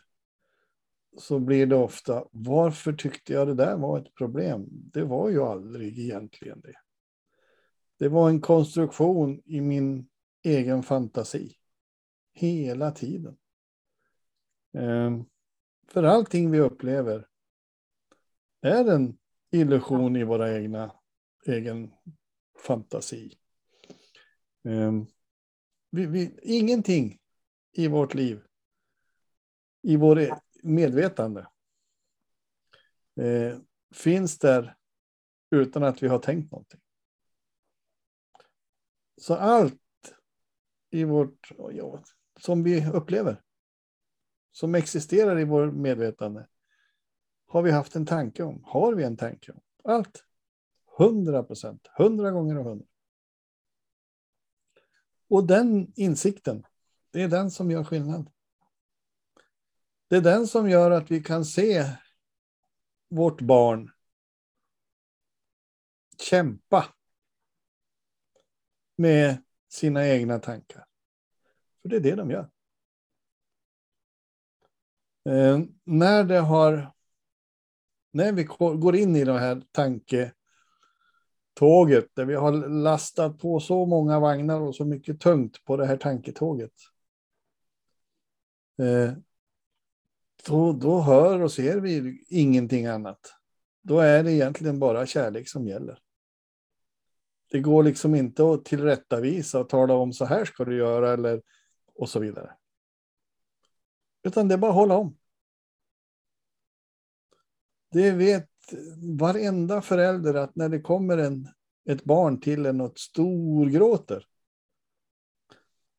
så 1.19 1.39
blir 1.39 1.67
det 1.67 1.77
ofta, 1.77 2.25
varför 2.31 2.93
tyckte 2.93 3.33
jag 3.33 3.47
det 3.47 3.55
där 3.55 3.77
var 3.77 3.99
ett 3.99 4.15
problem? 4.15 4.67
Det 4.71 5.05
var 5.05 5.31
ju 5.31 5.43
aldrig 5.43 5.99
egentligen 5.99 6.61
det. 6.61 6.75
Det 7.99 8.09
var 8.09 8.29
en 8.29 8.41
konstruktion 8.41 9.43
i 9.45 9.61
min 9.61 10.09
egen 10.43 10.83
fantasi. 10.83 11.57
Hela 12.33 12.91
tiden. 12.91 13.37
Ehm, 14.75 15.25
för 15.89 16.03
allting 16.03 16.51
vi 16.51 16.61
upplever 16.61 17.29
är 18.61 18.85
en 18.85 19.19
illusion 19.51 20.17
i 20.17 20.25
våra 20.25 20.57
egna 20.57 20.95
egen 21.47 21.91
fantasi. 22.67 23.39
Ehm, 24.65 25.07
vi, 25.91 26.07
vi, 26.07 26.39
ingenting 26.43 27.19
i 27.73 27.89
vårt 27.89 28.15
liv, 28.15 28.41
i 29.83 29.97
vår 29.97 30.19
e-, 30.19 30.41
medvetande, 30.65 31.47
eh, 33.21 33.59
finns 33.95 34.39
där 34.39 34.77
utan 35.51 35.85
att 35.85 36.03
vi 36.03 36.09
har 36.09 36.19
tänkt 36.19 36.53
någonting. 36.53 36.81
Så 39.17 39.35
allt 39.35 39.81
i 40.91 41.05
vårt, 41.05 41.51
ja, 41.73 42.03
som 42.41 42.63
vi 42.63 42.87
upplever, 42.87 43.43
som 44.53 44.75
existerar 44.75 45.41
i 45.41 45.45
vårt 45.45 45.75
medvetande, 45.75 46.49
har 47.47 47.63
vi 47.63 47.71
haft 47.71 47.97
en 47.97 48.07
tanke 48.07 48.43
om. 48.43 48.63
Har 48.65 48.95
vi 48.95 49.05
en 49.05 49.17
tanke 49.17 49.53
om? 49.53 49.61
Allt. 49.85 50.25
Hundra 50.99 51.43
procent, 51.43 51.87
hundra 51.97 52.31
gånger 52.31 52.57
av 52.57 52.65
hundra. 52.65 52.87
Och 55.29 55.47
den 55.47 55.93
insikten, 55.97 56.67
det 57.11 57.23
är 57.23 57.29
den 57.29 57.51
som 57.51 57.71
gör 57.71 57.85
skillnad. 57.85 58.31
Det 60.09 60.17
är 60.17 60.21
den 60.21 60.47
som 60.47 60.71
gör 60.71 60.91
att 60.91 61.11
vi 61.11 61.23
kan 61.23 61.45
se 61.45 61.85
vårt 63.09 63.41
barn 63.41 63.91
kämpa 66.19 66.85
med 68.97 69.43
sina 69.69 70.09
egna 70.09 70.39
tankar. 70.39 70.87
För 71.83 71.89
det 71.89 71.97
är 71.97 72.01
det 72.01 72.15
de 72.15 72.31
gör. 72.31 72.51
Eh, 75.29 75.61
när 75.85 76.25
det 76.25 76.39
har 76.39 76.95
när 78.15 78.33
vi 78.33 78.45
går 78.79 78.97
in 78.97 79.17
i 79.17 79.25
det 79.25 79.39
här 79.39 79.63
tanketåget 79.73 80.35
där 82.15 82.25
vi 82.25 82.35
har 82.35 82.53
lastat 82.69 83.39
på 83.39 83.61
så 83.61 83.87
många 83.87 84.21
vagnar 84.21 84.61
och 84.61 84.75
så 84.75 84.85
mycket 84.85 85.21
tungt 85.21 85.65
på 85.65 85.77
det 85.77 85.87
här 85.87 85.97
tanketåget. 85.97 86.73
Eh, 88.79 89.13
då, 90.47 90.73
då 90.73 91.01
hör 91.01 91.43
och 91.43 91.53
ser 91.53 91.81
vi 91.81 92.25
ingenting 92.29 92.87
annat. 92.87 93.35
Då 93.83 93.99
är 93.99 94.23
det 94.23 94.33
egentligen 94.33 94.79
bara 94.79 95.07
kärlek 95.07 95.49
som 95.49 95.69
gäller. 95.69 95.99
Det 97.51 97.61
går 97.61 97.83
liksom 97.83 98.15
inte 98.15 98.53
att 98.53 98.65
tillrättavisa 98.65 99.61
och 99.61 99.69
tala 99.69 99.95
om 99.95 100.13
så 100.13 100.25
här 100.25 100.45
ska 100.45 100.65
du 100.65 100.77
göra 100.77 101.13
eller 101.13 101.43
och 101.95 102.09
så 102.09 102.21
vidare. 102.21 102.53
Utan 104.23 104.49
det 104.49 104.55
är 104.55 104.59
bara 104.59 104.71
att 104.71 104.77
hålla 104.77 104.97
om. 104.97 105.17
Det 107.91 108.11
vet 108.11 108.51
varenda 109.19 109.83
förälder 109.83 110.35
att 110.35 110.57
när 110.57 110.69
det 110.69 110.81
kommer 110.81 111.19
en, 111.19 111.49
ett 111.89 112.05
barn 112.05 112.41
till 112.41 112.67
en 112.67 112.81
och 112.81 112.99
storgråter. 112.99 114.27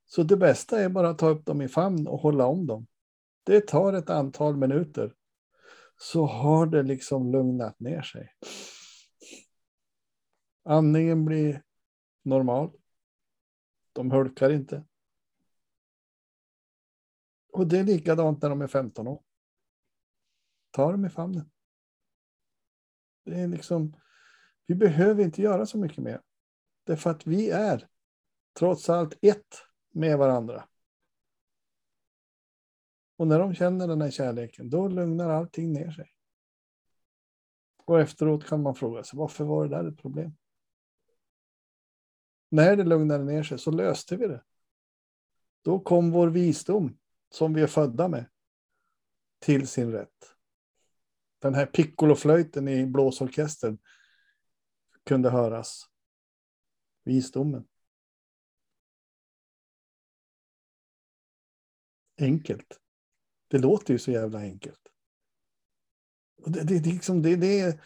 Så 0.05 0.23
det 0.23 0.37
bästa 0.37 0.79
är 0.79 0.89
bara 0.89 1.09
att 1.09 1.17
ta 1.17 1.29
upp 1.29 1.45
dem 1.45 1.61
i 1.61 1.67
famn 1.67 2.07
och 2.07 2.19
hålla 2.19 2.45
om 2.45 2.67
dem. 2.67 2.87
Det 3.45 3.61
tar 3.61 3.93
ett 3.93 4.09
antal 4.09 4.57
minuter. 4.57 5.15
Så 5.97 6.25
har 6.25 6.65
det 6.65 6.83
liksom 6.83 7.31
lugnat 7.31 7.79
ner 7.79 8.01
sig. 8.01 8.33
Andningen 10.63 11.25
blir 11.25 11.63
normal. 12.23 12.71
De 13.93 14.11
hulkar 14.11 14.49
inte. 14.49 14.85
Och 17.53 17.67
det 17.67 17.79
är 17.79 17.83
likadant 17.83 18.41
när 18.41 18.49
de 18.49 18.61
är 18.61 18.67
15 18.67 19.07
år. 19.07 19.23
Ta 20.71 20.91
dem 20.91 21.05
i 21.05 21.09
famnen. 21.09 21.51
Det 23.25 23.39
är 23.39 23.47
liksom, 23.47 23.95
vi 24.65 24.75
behöver 24.75 25.23
inte 25.23 25.41
göra 25.41 25.65
så 25.65 25.77
mycket 25.77 26.03
mer. 26.03 26.21
Därför 26.83 27.09
att 27.09 27.27
vi 27.27 27.49
är 27.49 27.87
trots 28.59 28.89
allt 28.89 29.17
ett 29.21 29.55
med 29.91 30.17
varandra. 30.17 30.67
Och 33.17 33.27
när 33.27 33.39
de 33.39 33.55
känner 33.55 33.87
den 33.87 34.01
här 34.01 34.11
kärleken, 34.11 34.69
då 34.69 34.87
lugnar 34.87 35.29
allting 35.29 35.73
ner 35.73 35.91
sig. 35.91 36.11
Och 37.85 37.99
efteråt 37.99 38.45
kan 38.45 38.61
man 38.61 38.75
fråga 38.75 39.03
sig, 39.03 39.19
varför 39.19 39.43
var 39.43 39.67
det 39.67 39.75
där 39.75 39.87
ett 39.87 39.97
problem? 39.97 40.37
När 42.49 42.75
det 42.75 42.83
lugnade 42.83 43.23
ner 43.23 43.43
sig 43.43 43.59
så 43.59 43.71
löste 43.71 44.15
vi 44.15 44.27
det. 44.27 44.43
Då 45.61 45.79
kom 45.79 46.11
vår 46.11 46.27
visdom, 46.27 46.97
som 47.29 47.53
vi 47.53 47.61
är 47.61 47.67
födda 47.67 48.07
med, 48.07 48.25
till 49.39 49.67
sin 49.67 49.91
rätt. 49.91 50.35
Den 51.39 51.53
här 51.53 51.65
piccoloflöjten 51.65 52.67
i 52.67 52.85
blåsorkestern 52.85 53.77
kunde 55.03 55.29
höras. 55.29 55.89
Visdomen. 57.03 57.67
Enkelt. 62.17 62.79
Det 63.55 63.59
låter 63.59 63.93
ju 63.93 63.99
så 63.99 64.11
jävla 64.11 64.39
enkelt. 64.39 64.79
Och 66.41 66.51
det, 66.51 66.63
det, 66.63 66.79
det, 66.79 66.89
liksom, 66.89 67.21
det, 67.21 67.35
det 67.35 67.79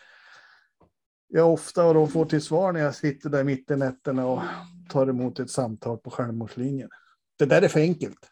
jag 1.28 1.54
ofta 1.54 1.86
och 1.86 1.94
då 1.94 2.08
får 2.08 2.26
till 2.26 2.42
svar 2.42 2.74
när 2.74 2.80
jag 2.80 2.96
sitter 2.96 3.30
där 3.30 3.44
mitt 3.44 3.72
i 3.72 3.76
nätterna 3.76 4.28
och 4.28 4.42
tar 4.90 5.08
emot 5.08 5.40
ett 5.40 5.52
samtal 5.52 5.98
på 5.98 6.10
självmordslinjen. 6.10 6.90
Det 7.38 7.46
där 7.46 7.62
är 7.62 7.68
för 7.68 7.80
enkelt. 7.80 8.32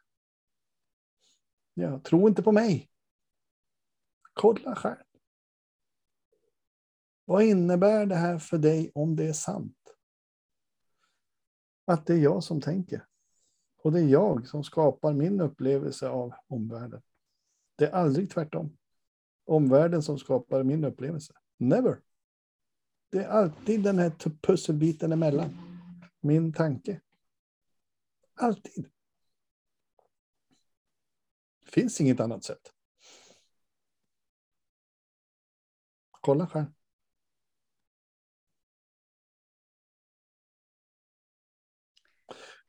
Ja, 1.74 2.00
tro 2.00 2.28
inte 2.28 2.44
på 2.44 2.52
mig. 2.52 2.90
Kolla 4.34 4.76
själv. 4.76 5.06
Vad 7.26 7.44
innebär 7.44 8.06
det 8.06 8.16
här 8.16 8.40
för 8.40 8.58
dig 8.58 8.92
om 8.94 9.16
det 9.16 9.28
är 9.28 9.34
sant? 9.34 9.96
Att 11.86 12.06
det 12.06 12.14
är 12.14 12.20
jag 12.20 12.44
som 12.44 12.62
tänker. 12.62 13.06
Och 13.84 13.92
det 13.92 14.00
är 14.00 14.08
jag 14.08 14.48
som 14.48 14.64
skapar 14.64 15.14
min 15.14 15.42
upplevelse 15.42 16.10
av 16.10 16.34
omvärlden. 16.48 17.02
Det 17.78 17.86
är 17.86 17.92
aldrig 17.92 18.30
tvärtom. 18.30 18.78
Omvärlden 19.46 20.04
som 20.04 20.20
skapar 20.20 20.64
min 20.64 20.84
upplevelse. 20.84 21.34
Never. 21.58 22.02
Det 23.10 23.18
är 23.18 23.28
alltid 23.28 23.84
den 23.84 24.00
här 24.00 24.10
pusselbiten 24.42 25.12
emellan. 25.12 25.58
Min 26.22 26.54
tanke. 26.54 27.02
Alltid. 28.34 28.90
Det 31.66 31.72
finns 31.72 32.02
inget 32.02 32.20
annat 32.20 32.44
sätt. 32.44 32.74
Kolla 36.12 36.48
själv. 36.48 36.68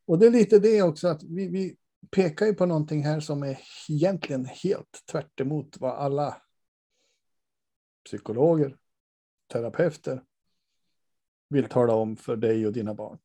Och 0.05 0.19
det 0.19 0.27
är 0.27 0.31
lite 0.31 0.59
det 0.59 0.83
också 0.83 1.09
att 1.09 1.23
vi, 1.23 1.49
vi 1.49 1.78
pekar 2.11 2.47
ju 2.47 2.55
på 2.55 2.67
någonting 2.67 3.05
här 3.05 3.21
som 3.21 3.43
är 3.43 3.61
egentligen 3.89 4.45
helt 4.45 5.03
tvärt 5.11 5.41
vad 5.77 5.91
alla 5.91 6.43
psykologer, 8.05 8.79
terapeuter 9.47 10.25
vill 11.49 11.69
tala 11.69 11.95
om 11.95 12.17
för 12.17 12.37
dig 12.37 12.67
och 12.67 12.73
dina 12.73 12.95
barn. 12.95 13.19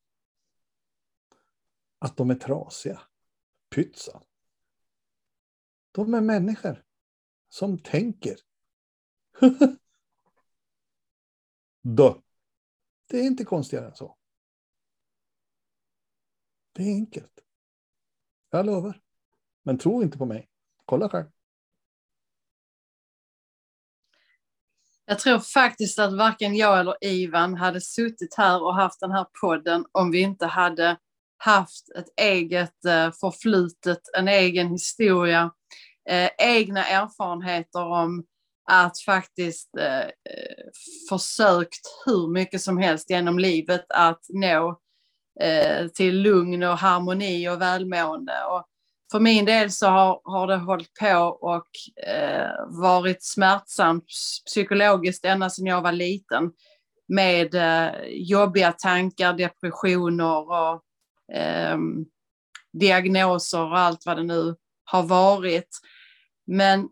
Att 2.00 2.18
de 2.18 2.30
är 2.30 2.36
trasiga. 2.36 3.02
Pytsa. 3.76 4.24
De 5.92 6.14
är 6.14 6.22
människor 6.22 6.86
som 7.50 7.80
tänker. 7.80 8.38
Då. 11.82 12.24
Det 13.08 13.18
är 13.18 13.24
inte 13.24 13.46
konstigare 13.46 13.86
än 13.86 13.96
så. 13.96 14.18
Det 16.72 16.84
är 16.84 16.94
enkelt. 16.94 17.43
Jag 18.54 18.66
lovar. 18.66 19.00
Men 19.64 19.78
tro 19.78 20.04
inte 20.04 20.18
på 20.18 20.26
mig. 20.26 20.48
Kolla 20.86 21.10
själv. 21.10 21.26
Jag 25.06 25.20
tror 25.20 25.40
faktiskt 25.40 26.00
att 26.00 26.18
varken 26.18 26.56
jag 26.56 26.80
eller 26.80 26.96
Ivan 27.02 27.56
hade 27.56 27.82
suttit 27.82 28.36
här 28.38 28.64
och 28.64 28.76
haft 28.76 29.00
den 29.00 29.12
här 29.12 29.26
podden 29.42 29.86
om 29.92 30.12
vi 30.12 30.20
inte 30.20 30.46
hade 30.46 30.98
haft 31.38 31.90
ett 31.90 32.14
eget 32.22 32.86
eh, 32.86 33.12
förflutet, 33.12 34.02
en 34.18 34.28
egen 34.28 34.68
historia, 34.68 35.52
eh, 36.10 36.30
egna 36.38 36.86
erfarenheter 36.86 37.86
om 37.86 38.26
att 38.72 39.00
faktiskt 39.00 39.78
eh, 39.78 40.00
eh 40.00 40.70
försökt 41.10 41.86
hur 42.06 42.28
mycket 42.28 42.62
som 42.62 42.78
helst 42.78 43.10
genom 43.10 43.40
livet 43.40 43.86
att 43.90 44.22
nå 44.30 44.83
eh, 45.42 45.88
till 45.88 46.22
lugn 46.22 46.64
och 46.64 46.78
harmoni 46.78 47.50
och 47.50 47.62
välmående. 47.62 48.44
Och 48.44 48.66
för 49.12 49.20
min 49.20 49.46
del 49.46 49.72
så 49.72 49.88
har, 49.88 50.22
har 50.24 50.48
det 50.48 50.58
hållit 50.58 50.94
på 50.94 51.38
och 51.42 51.68
eh, 52.08 52.50
varit 52.68 53.24
smärtsamt 53.24 54.06
psykologiskt 54.46 55.26
ända 55.26 55.50
sedan 55.50 55.66
jag 55.66 55.82
var 55.82 55.92
liten 55.92 56.52
med 57.08 57.56
eh, 57.56 57.92
jobbiga 58.08 58.72
tankar, 58.72 59.34
depressioner 59.34 60.50
och 60.52 60.84
eh, 61.36 61.78
diagnoser 62.74 63.62
och 63.62 63.78
allt 63.78 64.06
vad 64.06 64.18
det 64.18 64.24
nu 64.24 64.56
har 64.84 65.04
varit. 65.04 65.70
Men 66.48 66.90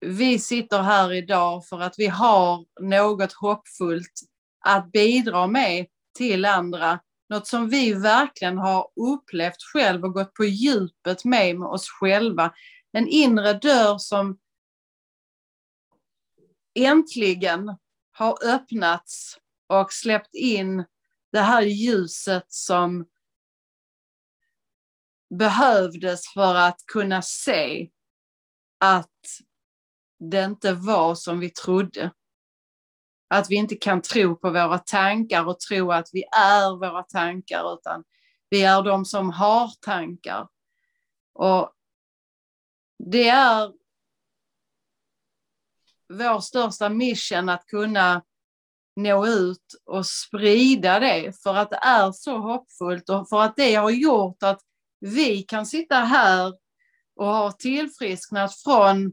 vi 0.00 0.38
sitter 0.38 0.82
här 0.82 1.12
idag 1.12 1.66
för 1.66 1.80
att 1.80 1.94
vi 1.98 2.06
har 2.06 2.64
något 2.80 3.32
hoppfullt 3.32 4.20
att 4.64 4.92
bidra 4.92 5.46
med 5.46 5.86
till 6.16 6.44
andra. 6.44 7.00
Något 7.28 7.46
som 7.46 7.68
vi 7.68 7.94
verkligen 7.94 8.58
har 8.58 8.88
upplevt 8.96 9.62
själv 9.72 10.04
och 10.04 10.12
gått 10.12 10.34
på 10.34 10.44
djupet 10.44 11.24
med, 11.24 11.58
med 11.58 11.68
oss 11.68 11.88
själva. 11.88 12.54
En 12.92 13.08
inre 13.08 13.52
dörr 13.52 13.98
som 13.98 14.38
äntligen 16.74 17.76
har 18.12 18.38
öppnats 18.44 19.38
och 19.66 19.92
släppt 19.92 20.34
in 20.34 20.84
det 21.32 21.40
här 21.40 21.62
ljuset 21.62 22.46
som 22.48 23.06
behövdes 25.38 26.32
för 26.34 26.54
att 26.54 26.80
kunna 26.86 27.22
se 27.22 27.90
att 28.80 29.10
det 30.18 30.44
inte 30.44 30.72
var 30.72 31.14
som 31.14 31.40
vi 31.40 31.50
trodde. 31.50 32.10
Att 33.28 33.50
vi 33.50 33.56
inte 33.56 33.74
kan 33.76 34.02
tro 34.02 34.36
på 34.36 34.50
våra 34.50 34.78
tankar 34.78 35.48
och 35.48 35.60
tro 35.60 35.92
att 35.92 36.08
vi 36.12 36.22
är 36.22 36.78
våra 36.78 37.02
tankar, 37.02 37.74
utan 37.74 38.04
vi 38.50 38.62
är 38.62 38.82
de 38.82 39.04
som 39.04 39.30
har 39.30 39.70
tankar. 39.80 40.48
Och 41.34 41.72
det 42.98 43.28
är 43.28 43.72
vår 46.08 46.40
största 46.40 46.88
mission 46.88 47.48
att 47.48 47.66
kunna 47.66 48.22
nå 48.96 49.26
ut 49.26 49.82
och 49.84 50.06
sprida 50.06 51.00
det 51.00 51.42
för 51.42 51.54
att 51.54 51.70
det 51.70 51.76
är 51.82 52.12
så 52.12 52.38
hoppfullt 52.38 53.08
och 53.08 53.28
för 53.28 53.40
att 53.40 53.56
det 53.56 53.74
har 53.74 53.90
gjort 53.90 54.42
att 54.42 54.60
vi 55.00 55.42
kan 55.42 55.66
sitta 55.66 55.94
här 55.94 56.54
och 57.16 57.26
ha 57.26 57.52
tillfrisknat 57.52 58.54
från 58.54 59.12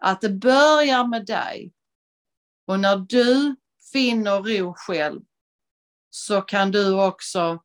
Att 0.02 0.20
det 0.20 0.30
börjar 0.30 1.06
med 1.06 1.26
dig. 1.26 1.72
Och 2.66 2.80
när 2.80 2.96
du 2.96 3.56
finner 3.92 4.42
ro 4.42 4.74
själv 4.76 5.20
så 6.10 6.40
kan 6.40 6.70
du 6.70 7.04
också 7.04 7.62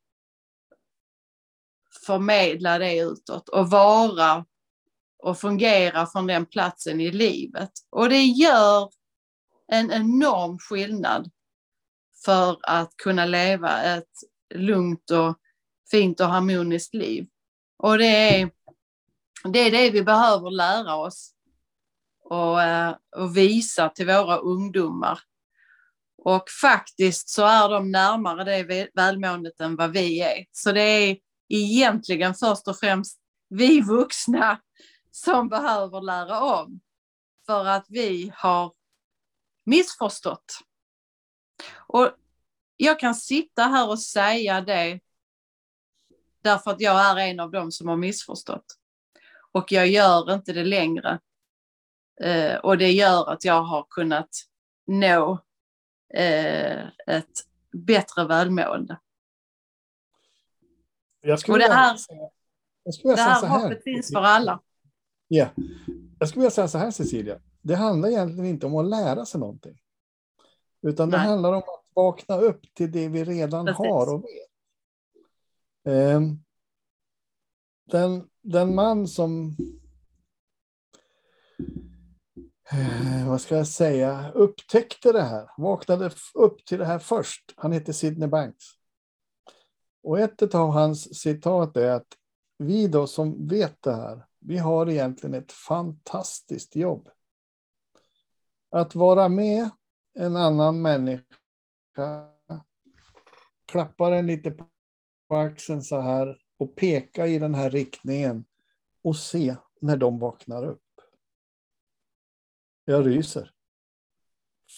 förmedla 2.05 2.77
det 2.77 2.97
utåt 2.97 3.49
och 3.49 3.69
vara 3.69 4.45
och 5.23 5.39
fungera 5.39 6.05
från 6.05 6.27
den 6.27 6.45
platsen 6.45 7.01
i 7.01 7.11
livet. 7.11 7.71
Och 7.89 8.09
det 8.09 8.23
gör 8.23 8.89
en 9.67 9.91
enorm 9.91 10.59
skillnad 10.59 11.31
för 12.25 12.57
att 12.61 12.97
kunna 12.97 13.25
leva 13.25 13.83
ett 13.83 14.11
lugnt 14.53 15.11
och 15.11 15.37
fint 15.91 16.19
och 16.19 16.27
harmoniskt 16.27 16.93
liv. 16.93 17.27
Och 17.77 17.97
det 17.97 18.39
är 18.39 18.49
det, 19.43 19.59
är 19.59 19.71
det 19.71 19.89
vi 19.89 20.03
behöver 20.03 20.49
lära 20.49 20.95
oss 20.95 21.33
och, 22.23 22.61
eh, 22.61 22.95
och 23.15 23.37
visa 23.37 23.89
till 23.89 24.07
våra 24.07 24.37
ungdomar. 24.37 25.19
Och 26.17 26.49
faktiskt 26.61 27.29
så 27.29 27.45
är 27.45 27.69
de 27.69 27.91
närmare 27.91 28.43
det 28.43 28.89
välmåendet 28.93 29.61
än 29.61 29.75
vad 29.75 29.91
vi 29.91 30.21
är. 30.21 30.45
Så 30.51 30.71
det 30.71 30.81
är 30.81 31.17
egentligen 31.55 32.33
först 32.33 32.67
och 32.67 32.79
främst 32.79 33.19
vi 33.49 33.81
vuxna 33.81 34.61
som 35.11 35.49
behöver 35.49 36.01
lära 36.01 36.41
om. 36.41 36.81
För 37.45 37.65
att 37.65 37.85
vi 37.89 38.31
har 38.35 38.73
missförstått. 39.65 40.59
Och 41.87 42.11
jag 42.77 42.99
kan 42.99 43.15
sitta 43.15 43.63
här 43.63 43.89
och 43.89 43.99
säga 43.99 44.61
det 44.61 44.99
därför 46.41 46.71
att 46.71 46.81
jag 46.81 46.99
är 46.99 47.17
en 47.17 47.39
av 47.39 47.51
dem 47.51 47.71
som 47.71 47.87
har 47.87 47.97
missförstått. 47.97 48.65
Och 49.51 49.71
jag 49.71 49.87
gör 49.87 50.33
inte 50.33 50.53
det 50.53 50.63
längre. 50.63 51.19
Eh, 52.21 52.55
och 52.55 52.77
det 52.77 52.91
gör 52.91 53.29
att 53.29 53.45
jag 53.45 53.63
har 53.63 53.85
kunnat 53.89 54.29
nå 54.87 55.39
eh, 56.13 56.87
ett 57.07 57.45
bättre 57.71 58.25
välmående. 58.25 58.99
Jag 61.21 61.39
skulle 61.39 61.53
och 61.53 61.59
det 61.59 61.75
här, 61.75 61.97
jag 62.83 62.93
skulle 62.93 63.15
det 63.15 63.21
här, 63.21 63.45
här 63.45 63.59
hoppet 63.59 63.83
finns 63.83 64.11
för 64.11 64.21
alla. 64.21 64.61
Ja, 65.27 65.49
jag 66.19 66.29
skulle 66.29 66.41
vilja 66.41 66.51
säga 66.51 66.67
så 66.67 66.77
här 66.77 66.91
Cecilia. 66.91 67.39
Det 67.61 67.75
handlar 67.75 68.09
egentligen 68.09 68.45
inte 68.45 68.65
om 68.65 68.75
att 68.75 68.85
lära 68.85 69.25
sig 69.25 69.39
någonting. 69.39 69.81
Utan 70.81 71.09
Nej. 71.09 71.19
det 71.19 71.25
handlar 71.25 71.53
om 71.53 71.57
att 71.59 71.91
vakna 71.95 72.37
upp 72.37 72.73
till 72.73 72.91
det 72.91 73.07
vi 73.07 73.23
redan 73.23 73.65
Precis. 73.65 73.77
har 73.77 74.13
och 74.13 74.23
vet. 74.23 74.51
Um, 75.95 76.43
den, 77.91 78.29
den 78.41 78.75
man 78.75 79.07
som 79.07 79.55
eh, 82.71 83.27
vad 83.27 83.41
ska 83.41 83.57
jag 83.57 83.67
säga, 83.67 84.31
upptäckte 84.31 85.11
det 85.11 85.23
här, 85.23 85.49
vaknade 85.57 86.11
upp 86.33 86.65
till 86.65 86.79
det 86.79 86.85
här 86.85 86.99
först. 86.99 87.53
Han 87.55 87.71
heter 87.71 87.93
Sidney 87.93 88.27
Banks. 88.27 88.65
Och 90.03 90.19
ett 90.19 90.55
av 90.55 90.69
hans 90.69 91.19
citat 91.19 91.77
är 91.77 91.91
att 91.91 92.17
vi 92.57 92.87
då 92.87 93.07
som 93.07 93.47
vet 93.47 93.81
det 93.81 93.95
här, 93.95 94.25
vi 94.39 94.57
har 94.57 94.89
egentligen 94.89 95.33
ett 95.33 95.51
fantastiskt 95.51 96.75
jobb. 96.75 97.09
Att 98.69 98.95
vara 98.95 99.29
med 99.29 99.69
en 100.13 100.35
annan 100.35 100.81
människa, 100.81 101.25
klappa 103.65 104.09
den 104.09 104.27
lite 104.27 104.51
på 104.51 105.35
axeln 105.35 105.81
så 105.81 105.99
här 105.99 106.41
och 106.57 106.75
peka 106.75 107.27
i 107.27 107.39
den 107.39 107.55
här 107.55 107.69
riktningen 107.69 108.45
och 109.03 109.15
se 109.15 109.55
när 109.81 109.97
de 109.97 110.19
vaknar 110.19 110.65
upp. 110.65 110.81
Jag 112.85 113.07
ryser. 113.07 113.51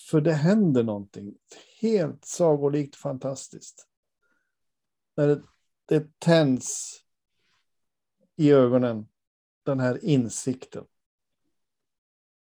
För 0.10 0.22
det 0.22 0.34
händer 0.34 0.84
någonting 0.84 1.38
helt 1.82 2.26
sagolikt 2.26 2.96
fantastiskt. 2.96 3.88
När 5.15 5.28
det, 5.28 5.43
det 5.86 6.19
tänds 6.19 6.99
i 8.36 8.52
ögonen, 8.52 9.08
den 9.63 9.80
här 9.80 10.06
insikten. 10.06 10.86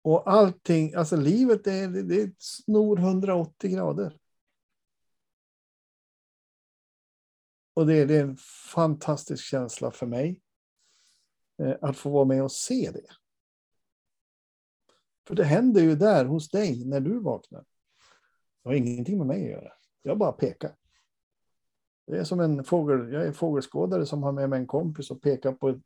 Och 0.03 0.33
allting, 0.33 0.94
alltså 0.94 1.16
livet 1.16 1.66
är, 1.66 1.88
det 1.88 2.35
snor 2.38 2.99
180 2.99 3.70
grader. 3.70 4.18
Och 7.75 7.87
det, 7.87 8.05
det 8.05 8.16
är 8.16 8.23
en 8.23 8.37
fantastisk 8.73 9.44
känsla 9.44 9.90
för 9.90 10.07
mig. 10.07 10.42
Eh, 11.59 11.77
att 11.81 11.96
få 11.96 12.11
vara 12.11 12.25
med 12.25 12.42
och 12.42 12.53
se 12.53 12.90
det. 12.90 13.07
För 15.27 15.35
det 15.35 15.44
händer 15.44 15.81
ju 15.81 15.96
där 15.96 16.25
hos 16.25 16.51
dig 16.51 16.85
när 16.85 17.01
du 17.01 17.20
vaknar. 17.20 17.64
Det 18.62 18.68
har 18.68 18.75
ingenting 18.75 19.18
med 19.18 19.27
mig 19.27 19.44
att 19.44 19.51
göra. 19.51 19.73
Jag 20.03 20.18
bara 20.18 20.33
pekar. 20.33 20.77
Det 22.05 22.19
är 22.19 22.25
som 22.25 22.41
en 22.41 22.65
fågel. 22.65 23.13
Jag 23.13 23.27
är 23.27 23.33
fågelskådare 23.33 24.07
som 24.07 24.23
har 24.23 24.33
med 24.33 24.51
mig 24.51 24.61
en 24.61 24.67
kompis 24.67 25.11
och 25.11 25.23
pekar 25.23 25.53
på 25.53 25.69
ett 25.69 25.83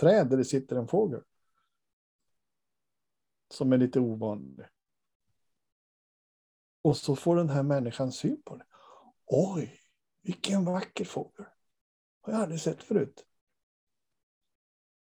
träd 0.00 0.30
där 0.30 0.36
det 0.36 0.44
sitter 0.44 0.76
en 0.76 0.88
fågel. 0.88 1.22
Som 3.50 3.72
är 3.72 3.78
lite 3.78 4.00
ovanlig. 4.00 4.66
Och 6.82 6.96
så 6.96 7.16
får 7.16 7.36
den 7.36 7.48
här 7.48 7.62
människan 7.62 8.12
syn 8.12 8.42
på 8.42 8.56
det. 8.56 8.64
Oj, 9.26 9.80
vilken 10.22 10.64
vacker 10.64 11.04
fågel. 11.04 11.46
Har 12.20 12.32
jag 12.32 12.42
aldrig 12.42 12.60
sett 12.60 12.82
förut. 12.82 13.26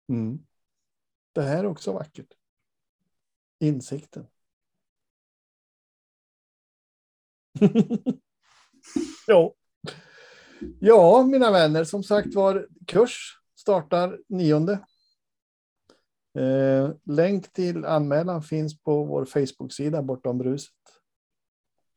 Mm. 0.10 0.46
Det 1.32 1.42
här 1.42 1.58
är 1.64 1.66
också 1.66 1.94
vackert. 1.94 2.34
Insikten. 3.60 4.28
ja 9.28 9.54
ja, 10.80 11.24
mina 11.24 11.52
vänner, 11.52 11.84
som 11.84 12.04
sagt 12.04 12.36
var, 12.36 12.68
kurs 12.88 13.40
startar 13.56 14.20
nionde. 14.28 14.80
Eh, 16.38 16.92
länk 17.04 17.54
till 17.54 17.86
anmälan 17.86 18.42
finns 18.42 18.82
på 18.82 19.04
vår 19.04 19.26
Facebook-sida 19.26 20.02
bortom 20.02 20.38
bruset. 20.38 20.74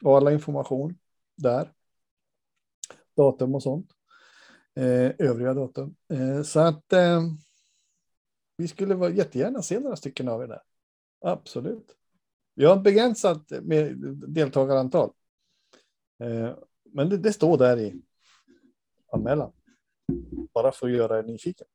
Och 0.05 0.16
alla 0.16 0.33
information 0.33 0.99
där. 1.37 1.73
Datum 3.16 3.55
och 3.55 3.62
sånt. 3.62 3.90
Eh, 4.75 5.12
övriga 5.18 5.55
datum. 5.55 5.96
Eh, 6.12 6.42
så 6.42 6.61
att 6.61 6.92
eh, 6.92 7.23
vi 8.57 8.68
skulle 8.68 9.11
jättegärna 9.11 9.62
se 9.62 9.81
några 9.81 9.96
stycken 9.96 10.29
av 10.29 10.42
er 10.42 10.46
där. 10.46 10.62
Absolut. 11.20 11.96
Vi 12.55 12.64
har 12.64 12.77
ett 12.77 12.83
begränsat 12.83 13.51
med 13.62 13.96
deltagarantal. 14.29 15.12
Eh, 16.18 16.55
men 16.92 17.09
det, 17.09 17.18
det, 17.18 17.33
står 17.33 17.59
där 17.59 17.79
i 17.79 18.03
anmälan. 19.12 19.53
Bara 20.55 20.73
för 20.73 20.87
att 20.87 20.92
göra 20.92 21.18
er 21.18 21.23
nyfiken. 21.23 21.66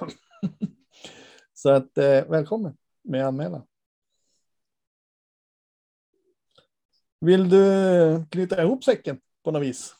Så 1.54 1.70
att 1.70 1.98
eh, 1.98 2.24
välkommen 2.24 2.76
med 3.02 3.26
anmälan. 3.26 3.66
Vill 7.20 7.48
du 7.48 8.26
knyta 8.30 8.62
ihop 8.62 8.84
säcken 8.84 9.20
på 9.42 9.50
något 9.50 9.62
vis? 9.62 9.96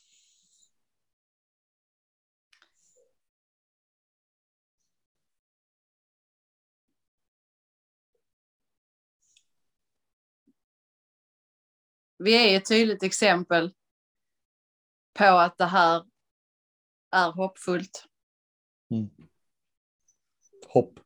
Vi 12.19 12.55
är 12.55 12.57
ett 12.57 12.69
tydligt 12.69 13.03
exempel 13.03 13.75
på 15.19 15.25
att 15.25 15.59
det 15.59 15.65
här 15.65 16.05
är 17.17 17.33
hoppfullt. 17.33 18.05
Mm. 18.91 19.11
Hopp. 20.69 21.01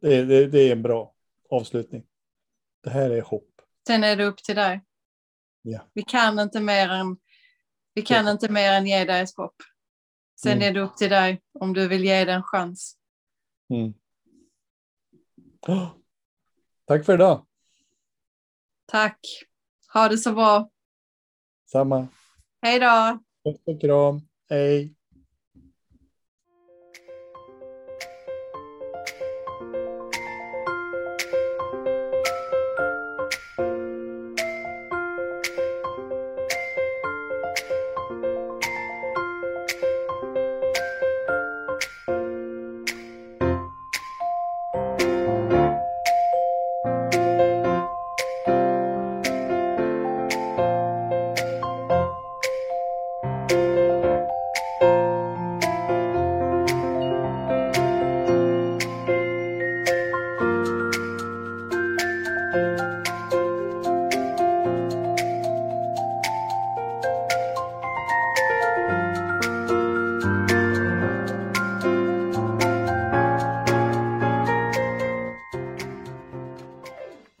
Det, 0.00 0.24
det, 0.24 0.46
det 0.46 0.58
är 0.58 0.72
en 0.72 0.82
bra 0.82 1.14
avslutning. 1.50 2.06
Det 2.80 2.90
här 2.90 3.10
är 3.10 3.20
hopp. 3.22 3.48
Sen 3.86 4.04
är 4.04 4.16
det 4.16 4.24
upp 4.24 4.38
till 4.38 4.56
dig. 4.56 4.84
Ja. 5.62 5.86
Vi 5.94 6.02
kan 6.02 6.38
inte 6.38 6.60
mer 6.60 6.88
än, 6.88 7.16
vi 7.94 8.02
kan 8.02 8.26
Ja. 8.26 8.32
inte 8.32 8.52
mer 8.52 8.72
än 8.72 8.86
ge 8.86 9.04
dig 9.04 9.20
ett 9.22 9.36
hopp. 9.36 9.56
Sen 10.42 10.52
Mm. 10.52 10.68
är 10.68 10.72
det 10.74 10.80
upp 10.80 10.96
till 10.96 11.10
dig 11.10 11.42
om 11.52 11.72
du 11.72 11.88
vill 11.88 12.04
ge 12.04 12.24
det 12.24 12.32
en 12.32 12.42
chans. 12.42 12.98
Mm. 13.70 13.94
Åh, 15.68 15.88
Tack 16.84 17.06
för 17.06 17.14
idag. 17.14 17.46
Tack. 18.86 19.18
Ha 19.92 20.08
det 20.08 20.18
så 20.18 20.32
bra. 20.32 20.70
Samma. 21.66 22.08
Hej 22.62 22.80
då. 22.80 23.18
Puss 23.44 23.60
och 23.66 23.80
kram. 23.80 24.20
Hej. 24.50 24.94